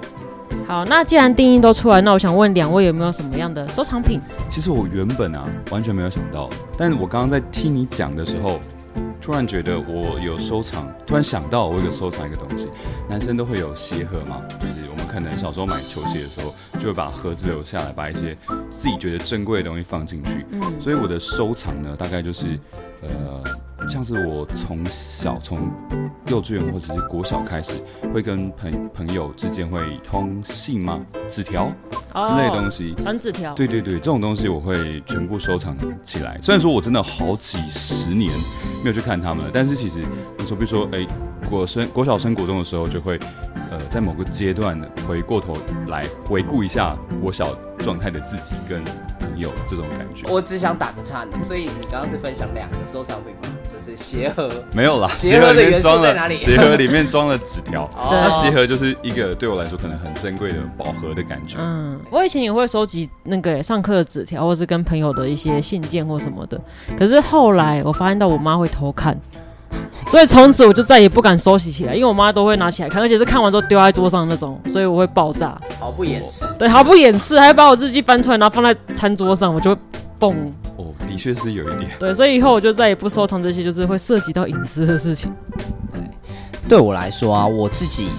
[0.68, 4.20] 好，那既然定义都出来，那我想问两位有没有什么样的收藏品？
[4.50, 8.60] 其实我原本啊完全没有想到，但是我刚刚在听你讲的时候，
[9.20, 12.68] 突然觉得我有收藏，突然想到我有收藏一个东西。
[13.08, 18.36] 男生都会有鞋盒嘛，就是我们可能小时候买球鞋的时候，就会把盒子留下来，把一些
[18.70, 20.46] 自己觉得珍贵的东西放进去。
[20.50, 22.58] 嗯，所以我的收藏呢，大概就是
[23.08, 25.70] 呃，像是我从小从
[26.28, 27.72] 幼稚园或者是国小开始，
[28.12, 31.00] 会跟朋朋友之间会通信吗？
[31.28, 31.70] 纸条
[32.24, 32.94] 之类的东西。
[32.94, 33.54] 传纸条。
[33.54, 36.38] 对对对，这种东西我会全部收藏起来。
[36.40, 38.32] 虽然说我真的好几十年
[38.82, 40.00] 没有去看他们了，但是其实
[40.38, 41.06] 你说，比如说，哎，
[41.48, 43.18] 国生国小升国中的时候，就会
[43.70, 45.56] 呃，在某个阶段回过头
[45.88, 48.82] 来回顾一下国小状态的自己跟
[49.36, 50.26] 朋友这种感觉。
[50.32, 53.54] 我只想打个岔，所以你刚刚是分享两个收藏品吗？
[53.70, 54.50] 就是鞋盒。
[54.72, 61.58] 没有啦，鞋盒的元素里面装了在哪里 鞋盒里面装了纸条， 那鞋盒就是一个对我来说可能很珍贵的宝盒的感觉。
[61.60, 66.58] 嗯，我以前也会收集那个上课的纸条，或是跟朋友的一些信件或什么的。
[66.96, 69.14] 可是后来我发现到我妈会偷看，
[70.08, 75.60] 所以从此我就再也不敢收集起来，因为我妈都会拿起来看，而且是看完之后丢在桌上那种，所以我会爆炸。
[75.80, 76.46] 毫不掩饰。
[76.58, 79.80] 对，毫不掩饰，还会把我日记翻出来，然后放在餐桌上，我就会
[80.18, 80.52] 蹦。
[80.76, 81.90] 哦，的确是有一点。
[81.98, 85.34] 对，所以以后我就再也不收藏这些，就是会涉及到隐私的事情。
[85.92, 86.00] 对
[86.68, 88.10] 对我来说啊，我自己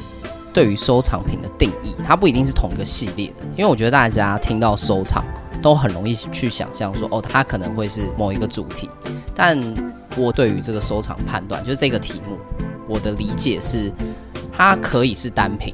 [0.53, 5.23] 对于收藏品的定义，它不一定是同一个系列的，因为我觉得大家听到收藏，
[5.61, 8.89] 都很容易去想象说，哦，它可能会是某一个主题。
[9.35, 9.57] 但
[10.15, 12.37] 我对于这个收藏判断，就是这个题目，
[12.87, 13.91] 我的理解是，
[14.51, 15.73] 它可以是单品，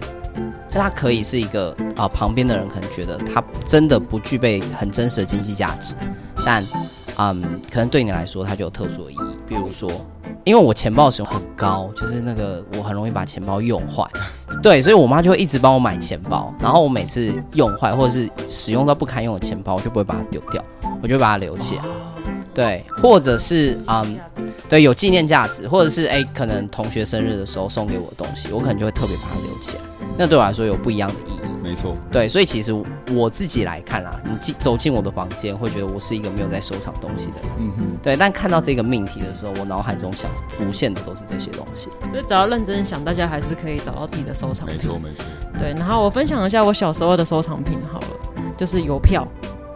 [0.69, 5.93] 就它可以是一个啊、呃，旁边的人可能觉得它真的不具备很真实的经济价值，
[6.45, 6.63] 但
[7.17, 9.91] 嗯，可能对你来说它就有特殊的意义，比如说。
[10.45, 14.05] 因为我钱包使用很高，就是那个我很容易把钱包用坏，
[14.61, 20.61] 对，所以我妈就会一直帮我买钱包，然后我每次用坏或者是使用到不堪用的钱包，我就不会把它丢掉，
[21.01, 21.83] 我就会把它留起来，
[22.53, 24.19] 对，或者是嗯，
[24.67, 29.83] 对，有纪念价值，或者是诶，可能同学生日的时候送给我的东西，我可能就会特别把它留起来，
[30.17, 31.39] 那对我来说有不一样的意义。
[31.63, 32.73] 没错，对，所以其实
[33.13, 37.51] 我自己来看啦，你进走进我的房间，会觉得我是一个没有在收藏东西的人。
[37.57, 41.89] 嗯哼，对，但看到这个命题的时候，我脑海中想浮现的都是这些东西。
[42.11, 44.75] 所以只要认真想，大家还是可以找到自己的收藏品。
[44.75, 45.23] 没错没错。
[45.57, 48.07] 对，然后我分享一下我小时候的收藏品好了，
[48.57, 49.25] 就是邮票。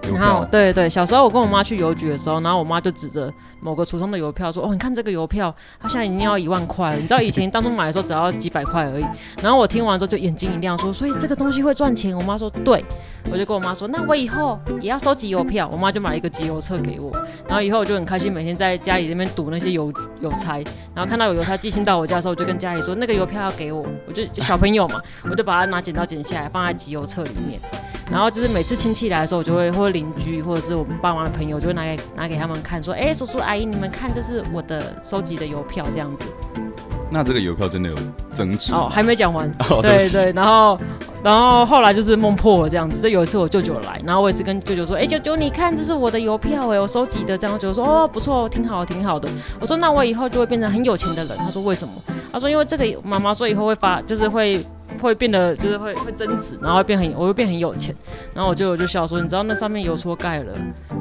[0.08, 6.96] 邮然后票，对对，小时候我跟我妈去邮局的时候，然后我妈就指着某个橱窗的邮票说：“哦，你看这个邮票，它现在已经要一万块了。
[6.96, 9.06] 你知道以前当初买的时候只要几百块而已。”
[9.44, 12.84] 然后我听完之后就眼睛一亮，说：“所以这个东西会赚钱？”我妈说：“对。”
[13.30, 17.12] 我就跟我妈说：“那我以后也要收集邮票。”我妈就买了一个集邮册给我，
[17.48, 19.92] 然后以后我就很开心，每天在家里那边赌那些邮
[20.22, 20.64] 邮差，
[20.96, 27.60] 然后看到有邮差寄信到我家的时候，我就跟家里说：“那个邮票要给我。”我就，就小朋友嘛，我就把它拿剪刀剪下来放在集邮册里面。
[28.10, 36.26] 然后就是每次亲戚来的时候，我就会或者邻居或者是我们爸妈的朋友，就会拿给拿给他们看，说：“哎，叔叔阿姨，你们看，这是我的收集的邮票，这样子。”
[37.10, 37.96] 那这个邮票真的有
[38.32, 39.50] 增值哦，还没讲完。
[39.70, 40.78] 哦对对对，然后
[41.24, 43.00] 然后后来就是梦破了这样子。
[43.02, 51.94] 就有一次我舅舅来，然后我也是跟舅舅说：“哎，舅舅，你看，这是我的邮票哎，我收集的。”这样舅舅说：“哦，不错，挺好，挺好的。”我说：“那我以后就会变成很有钱的人。”他说：“为什么？”
[52.32, 54.66] 他说：“因为这个妈妈说以后会发，就是会。”
[55.04, 57.96] 会变得就是会会增值，然后会变很我会变很有钱，
[58.34, 60.54] 然后我就我就笑说，你知道那上面有戳盖了，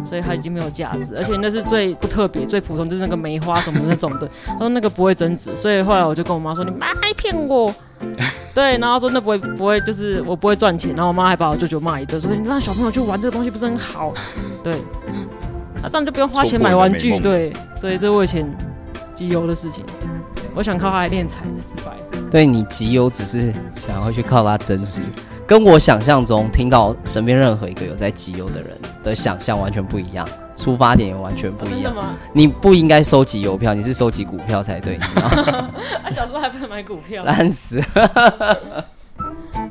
[0.05, 7.75] 所以它已经没有价值，而且那是最不特别、最普通，就是那个梅花什么那种的，他说那个不会增值，所以后来我就跟我妈说，你妈还骗我，
[8.55, 14.13] 对，然后说那不会不会就是我不会赚钱，然后我妈还把我舅舅骂一顿，说你让小朋友去玩这个东西不是很好，
[14.63, 14.75] 对，
[15.83, 18.47] 那这样就不用花钱买玩具，对，所以这是我以前
[19.15, 19.85] 集邮的事情，
[20.57, 21.93] 我想靠它来敛财失败。
[22.31, 25.03] 对，你集邮只是想要去靠它增值，
[25.47, 28.71] 跟我想象中听到身边任何一个有在集邮的人
[29.05, 31.95] 的想象完全不一样，出发点也完全不一样。
[32.33, 34.97] 你不应该收集邮票，你是收集股票才对。
[35.05, 37.79] 他、啊、小时候还不能买股票，烂死。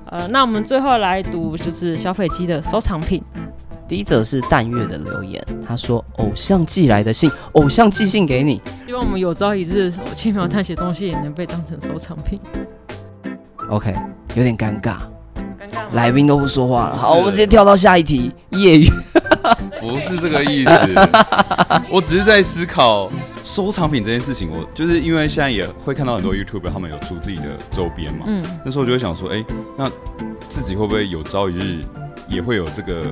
[0.06, 3.24] 呃，那我们最后来读就是小斐姬的收藏品。
[3.88, 8.60] 第一则是淡月的留言，他说：“偶像寄来的信，偶像寄信给你。
[8.88, 12.40] 希望我们有朝一日，我轻描淡写东西也能被当成收藏品。”
[13.70, 13.94] OK，
[14.36, 14.98] 有点尴尬。
[15.60, 15.94] 尴尬？
[15.94, 16.96] 来宾都不说话了。
[16.96, 18.32] 好，我们直接跳到下一题。
[18.52, 18.88] 业余
[19.80, 20.72] 不是这个意思，
[21.92, 23.12] 我只是在思考
[23.44, 24.50] 收藏品这件事情。
[24.50, 29.46] 我就是因为现在也会看到很多 YouTuber 他们有出自己的周边嘛，嗯，那时候我就会想说，哎、欸，
[29.78, 29.92] 那
[30.50, 31.84] 自己会不会有朝一日
[32.28, 33.04] 也会有这个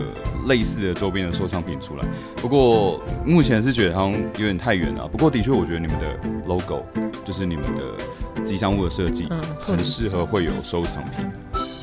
[0.47, 2.03] 类似的周边的收藏品出来？
[2.37, 5.07] 不过目前是觉得好像有点太远了。
[5.07, 6.05] 不过的确，我觉得你们的
[6.45, 6.83] logo
[7.23, 11.25] 就是你们的吉祥物的设计，嗯，很适合会有收藏品。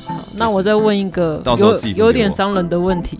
[0.05, 3.19] 好，那我再问一个有有点伤人的问题。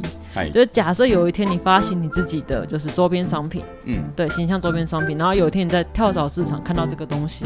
[0.54, 7.46] 就是假设有一天你发行你自己的就是周边商品，嗯，对，形象周边商品，然后有一天你在跳蚤市场看到这个东西，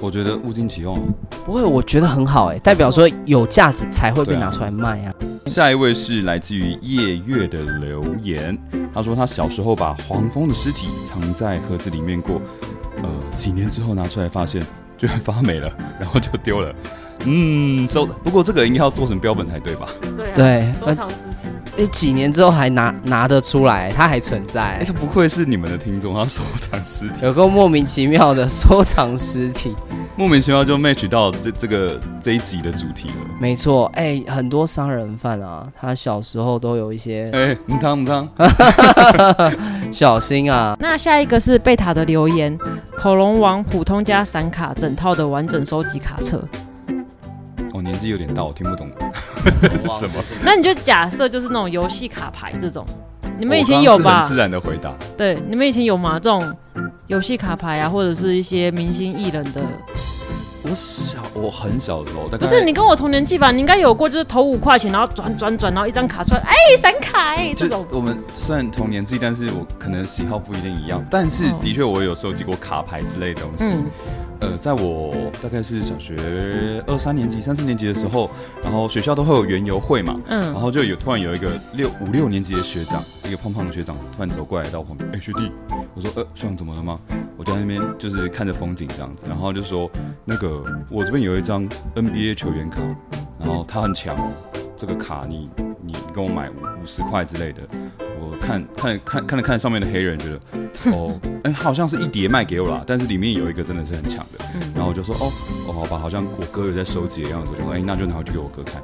[0.00, 0.98] 我觉得物尽其用，
[1.44, 5.14] 不会，我觉得很好哎、欸，代表说有价值才会被拿出来卖啊。
[5.46, 8.56] 下一位是来自于夜月的留言，
[8.94, 12.40] 他说他小时候把黄蜂的尸体藏在盒子里面过，
[13.02, 14.62] 呃，几年之后拿出来发现
[14.96, 16.74] 居然发霉了，然后就丢了。
[17.24, 18.06] 嗯，收。
[18.06, 19.86] 不过这个应该要做成标本才对吧？
[20.16, 21.48] 对、啊、对，收藏尸体。
[21.78, 24.60] 哎，几年之后还拿拿得出来，它还存在。
[24.60, 29.74] 哎，他不愧是你们的听众，他收藏尸体，有个莫名其妙的收藏尸体，
[30.16, 33.14] 莫名其妙就 match 到这这个这一集的主题了。
[33.38, 37.30] 没错，哎，很多杀人犯啊，他小时候都有一些。
[37.32, 38.28] 哎，母汤母汤，
[39.92, 40.76] 小心啊！
[40.80, 42.58] 那下一个是贝塔的留言：
[42.98, 46.42] 恐龙王普通加散卡整套的完整收集卡册。
[47.80, 48.90] 我年纪有点大，我听不懂
[49.98, 50.22] 什么。
[50.44, 52.84] 那你就假设就是那种游戏卡牌这种，
[53.38, 54.04] 你们以前有吧？
[54.04, 54.94] 刚刚很自然的回答。
[55.16, 56.20] 对，你们以前有吗？
[56.20, 56.54] 这种
[57.06, 59.62] 游戏卡牌啊，或者是一些明星艺人的。
[60.62, 63.50] 我小，我很小的时候，不是你跟我同年纪吧？
[63.50, 67.86] 你应该有过，就是投五块钱，然后转转转，然后一张卡出来，哎，闪卡哎，这种。
[67.90, 71.02] 我们算同年纪，但是我可能喜好不一定一样。
[71.10, 73.64] 但是的确，我有收集过卡牌之类的东西。
[73.64, 73.86] 嗯
[74.40, 76.16] 呃，在我大概是小学
[76.86, 78.30] 二三年级、三四年级的时候，
[78.62, 85.50] 然后学校都会有园游会嘛，嗯，然后就有突然有一个六五六年级的学长，一个胖胖的学长，突然走过来到我旁边，哎、欸，学弟，
[85.94, 86.98] 我说，呃，学长怎么了吗？
[87.36, 89.90] 我就在那边就是看着风景这样子，然后就说，
[90.24, 92.80] 那个我这边有一张 NBA 球员卡，
[93.38, 94.16] 然后他很强，
[94.80, 95.50] 这个卡你
[95.84, 97.60] 你跟我买五五十块之类的。
[98.18, 100.40] 我看 看看看了看上面的黑人，觉得
[100.92, 105.30] 哦， 哎、欸，好像是一叠卖给我啦，但是里面有一个真的是很强的，然后我就说哦
[105.68, 108.82] 哦，好吧，好像我哥有在收集的样子，我就说哎、欸，那就拿回去给我哥看。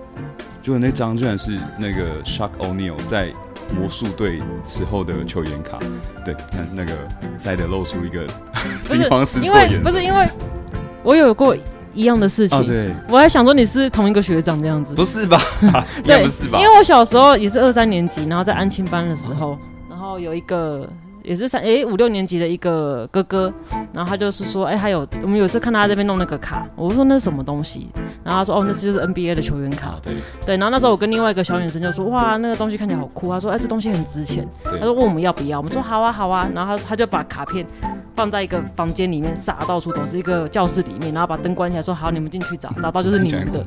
[0.61, 3.32] 结果那张居然是那个 Shaq O'Neal 在
[3.74, 5.78] 魔术队时候的球员卡，
[6.24, 6.92] 对，看那个
[7.38, 8.26] 塞德露出一个
[8.87, 10.28] 惊慌失措的眼神，不是因为
[11.02, 11.56] 我有过。
[11.96, 15.38] 一样的事情，哦、对，我还想说你是同一个学长这样子，不是吧？
[16.04, 16.59] 对，不是吧？
[16.61, 20.88] 因为我小时候也是二三年级，然后在安亲班的时候，然后有一个。
[21.26, 23.52] 也是三诶五六年级的一个哥哥，
[23.92, 27.88] 然后他就是说，哎，还有我们有一次看他在这边弄那个卡，我说那是什么东西？
[28.22, 29.96] 然后他说，哦，那是就是 NBA 的球员卡。
[30.00, 30.14] 对
[30.46, 30.56] 对。
[30.56, 33.28] 然后那时候我跟另外一个小女生就说，哇，那个东西看起来好酷。
[33.28, 34.46] 他说，哎，这东西很值钱。
[34.62, 35.59] 他说问我们要不要？
[35.59, 36.48] 我们说好啊好啊。
[36.54, 37.66] 然后他他就把卡片
[38.16, 43.64] 放在一个房间里面撒到处都是一个教室里面，然后把灯关起来说，好，你们进去找，找到就是你们的。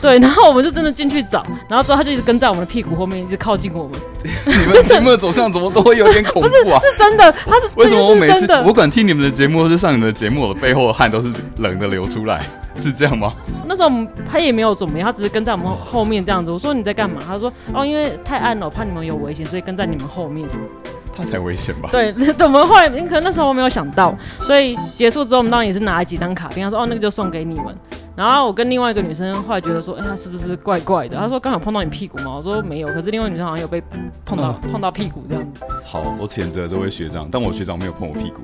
[0.00, 0.18] 对。
[0.18, 3.92] 然后我们就真的进去找，然后之后他就一直跟在我们的屁股后面，一直靠近我们。
[4.46, 6.78] 你们节目的走向怎么都会有点恐怖啊？
[6.82, 12.44] 是真的，他是为什么我每次我管听你们的节目，或是上你们的节目，我的背后的汗都是冷的流出来，
[12.76, 13.32] 是这样吗？
[13.66, 13.90] 那时候
[14.30, 16.50] 他也没有怎么样，他只是跟在我们后面这样子。
[16.50, 17.20] 我说你在干嘛？
[17.26, 20.48] 他说哦，因为太暗了，我怕你们有危险，所以跟在你们后面。
[21.14, 21.88] 他才危险吧？
[21.92, 22.88] 对，怎么会？
[22.90, 26.64] 你可能那时候我没有想到，所以结束之后，我们当然也是拿了几张卡片。
[26.64, 27.76] 他说哦，那个就送给你们。
[28.14, 31.16] 然后我跟另外一个女生后来觉得说，哎，她是不是怪怪的？
[31.16, 32.34] 她说刚好碰到你屁股吗？
[32.36, 33.82] 我说没有，可是另外女生好像有被
[34.24, 35.64] 碰到、嗯、碰到屁股这样子。
[35.86, 38.42] 好，我谴责这位学长，但我学长没有碰我屁股。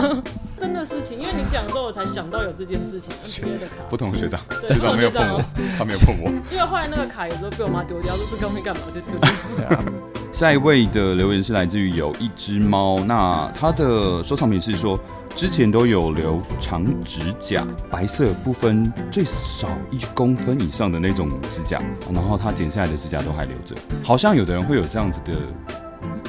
[0.60, 3.46] 真的事情，因为你讲的时候我才想到有这件事情。
[3.46, 5.42] NBA 的卡，不同的学长， 学长没有碰我，
[5.78, 6.30] 他没有碰我。
[6.50, 9.30] 结果后来那个卡有时候被我妈丢掉，说这刚没干嘛，就丢掉。
[10.36, 15.00] 下一位的留言是来自于有一只猫，那它的收藏品是说。
[15.34, 21.78] 之前都有留长指甲，白色不分，最少一公分以上的那种指甲，
[22.10, 23.74] 然后它剪下来的指甲都还留着。
[24.02, 25.32] 好像有的人会有这样子的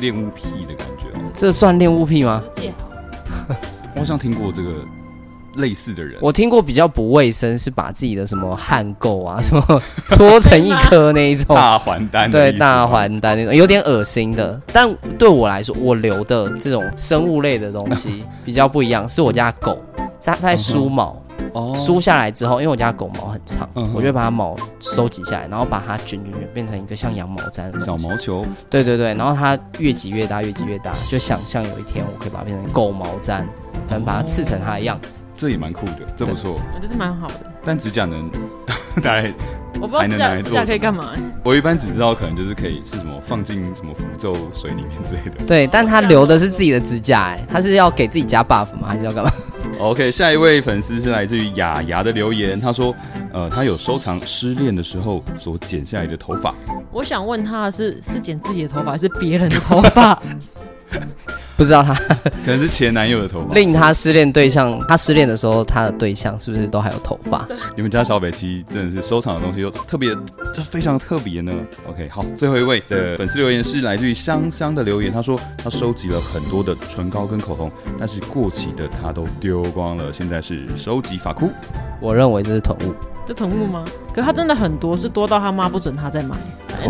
[0.01, 1.31] 恋物癖的感觉哦。
[1.33, 2.41] 这算恋物癖吗？
[3.93, 4.85] 我好像听过这个。
[5.57, 9.81] 类似的人，我听过比较不卫生，是把自己的什么汗垢啊， 什么
[10.12, 11.55] 搓成一颗那一种。
[11.55, 14.60] 大还丹，对，大还丹那种有点恶心的。
[14.71, 19.77] 但对我来说，我留的这种生物类的东西 比较不一样，是我家狗
[20.19, 21.21] 在在梳毛，
[21.53, 28.45] 哦，梳下来之后，因为我家狗毛很长，我就把它毛收集下来，然后把它卷卷卷变成一个像羊毛毡的小毛球。
[28.69, 33.43] 对对对，然后它越挤越大，越挤越大，就想象有一天我可以把它变成狗毛毡。
[33.88, 37.35] 可能把它刺成它的样子，这也蛮酷的，这不错，这是蛮好的。
[37.63, 38.29] 但指甲能
[39.04, 39.33] 大概
[39.79, 41.21] 我不知道指甲指甲可以干嘛、欸。
[41.44, 45.46] 我一般只知道可能就是可以是什么放进什么符咒水里面之类的。
[45.46, 48.88] 对，但他留的是自己的指甲，哎，他是要给自己加 buff 吗？
[48.88, 49.31] 还是要干嘛？
[49.79, 52.96] OK，下一位粉丝是来自于雅雅的留言，他说，
[53.31, 56.56] 呃，他有收藏失恋的时候所剪下来的头发。
[56.92, 60.19] 我想问他是，是剪自己的头发还是别人的头发？
[61.56, 61.94] 不知道他
[62.46, 67.48] 可能是前男友的头发，令他失恋对象，他失恋的时候，他的对象是不是都还有头发？
[67.75, 70.15] 你们家小北七真的是收藏的东西又特别，
[70.54, 71.52] 就非常特别呢。
[71.88, 81.50] OK，好，最后一位的粉丝留言是来自于香香的留言，他说他收集了很多的唇膏跟口红，但是过期的他都丢光了，现在是收集法库。
[82.00, 82.94] 我认为这是囤物，
[83.28, 83.84] 这囤物吗？
[84.13, 86.36] 可他真的很多，是多到他妈不准他再买。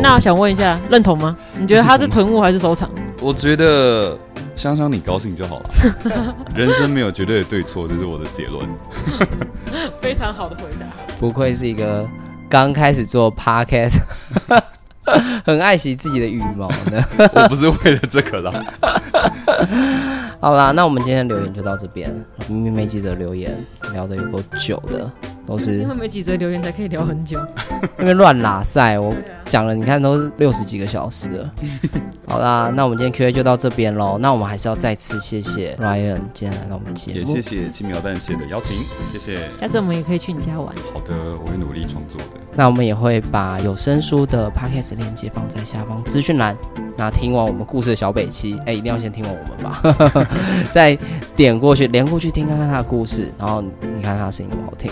[0.01, 1.35] 那我想问一下，认同吗？
[1.57, 2.89] 你觉得他是囤物还是收藏？
[3.19, 4.17] 我觉得。
[4.55, 5.69] 香香，你高兴就好了。
[6.55, 8.67] 人生没有绝对的对错，这是我的结论。
[10.01, 10.87] 非常好的回答。
[11.19, 12.07] 不愧是一个
[12.49, 13.99] 刚开始做 podcast，
[15.45, 17.05] 很爱惜自己的羽毛的。
[17.35, 18.65] 我不是为了这个啦。
[20.39, 22.11] 好啦，那我们今天的留言就到这边。
[22.47, 23.55] 明明没几则留言，
[23.93, 25.11] 聊得有够久的。
[25.47, 27.39] 都是因为没几则留言才可以聊很久，
[27.99, 31.53] 因为乱拉赛，我讲了，你看都是六十几个小时了。
[32.27, 34.17] 好啦，那我们今天 Q&A 就到这边喽。
[34.19, 38.75] 那我们还是要再次谢谢 Ryan 今天来到我们节目，也谢谢轻描淡写的邀请，
[39.13, 39.47] 谢谢。
[39.57, 40.75] 下次我们也可以去你家玩。
[40.93, 42.27] 好的，我会努力创作的。
[42.53, 46.57] 那我们也会把有声书的 Podcast 链接放在下方资讯栏。
[46.97, 50.27] 那听完我们故事的小北七，哎、欸，一定要先听完我们吧，
[50.71, 50.97] 再
[51.35, 54.91] 点过去连过去听看看他的故事，然后你看他的声音好听。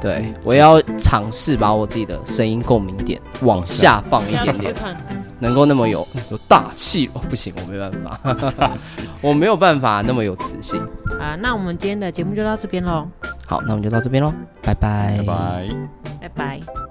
[0.00, 4.74] 对，我要尝试把我自己的声音共鸣点往下放一点点，
[5.38, 8.78] 能够那么有有大气哦，不行，我没办法，
[9.20, 10.80] 我没有办法那么有磁性
[11.20, 11.36] 啊。
[11.36, 13.06] 那我们今天的节目就到这边喽。
[13.46, 14.32] 好，那我们就到这边喽，
[14.62, 15.68] 拜拜，拜拜，
[16.20, 16.89] 拜拜。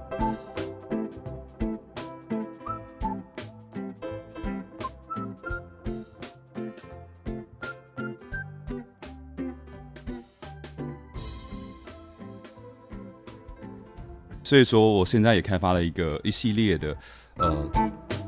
[14.50, 16.96] 所以说，我现在也开发了一个一系列的，
[17.36, 17.70] 呃，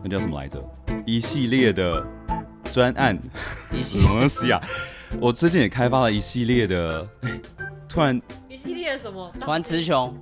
[0.05, 0.65] 那叫什么来着？
[1.05, 2.07] 一系列的
[2.73, 3.19] 专案，
[3.77, 4.61] 什么东西啊？
[5.21, 7.05] 我最近也开发了一系列的，
[7.89, 9.33] 突然一系列什么？
[9.41, 10.17] 突然词穷。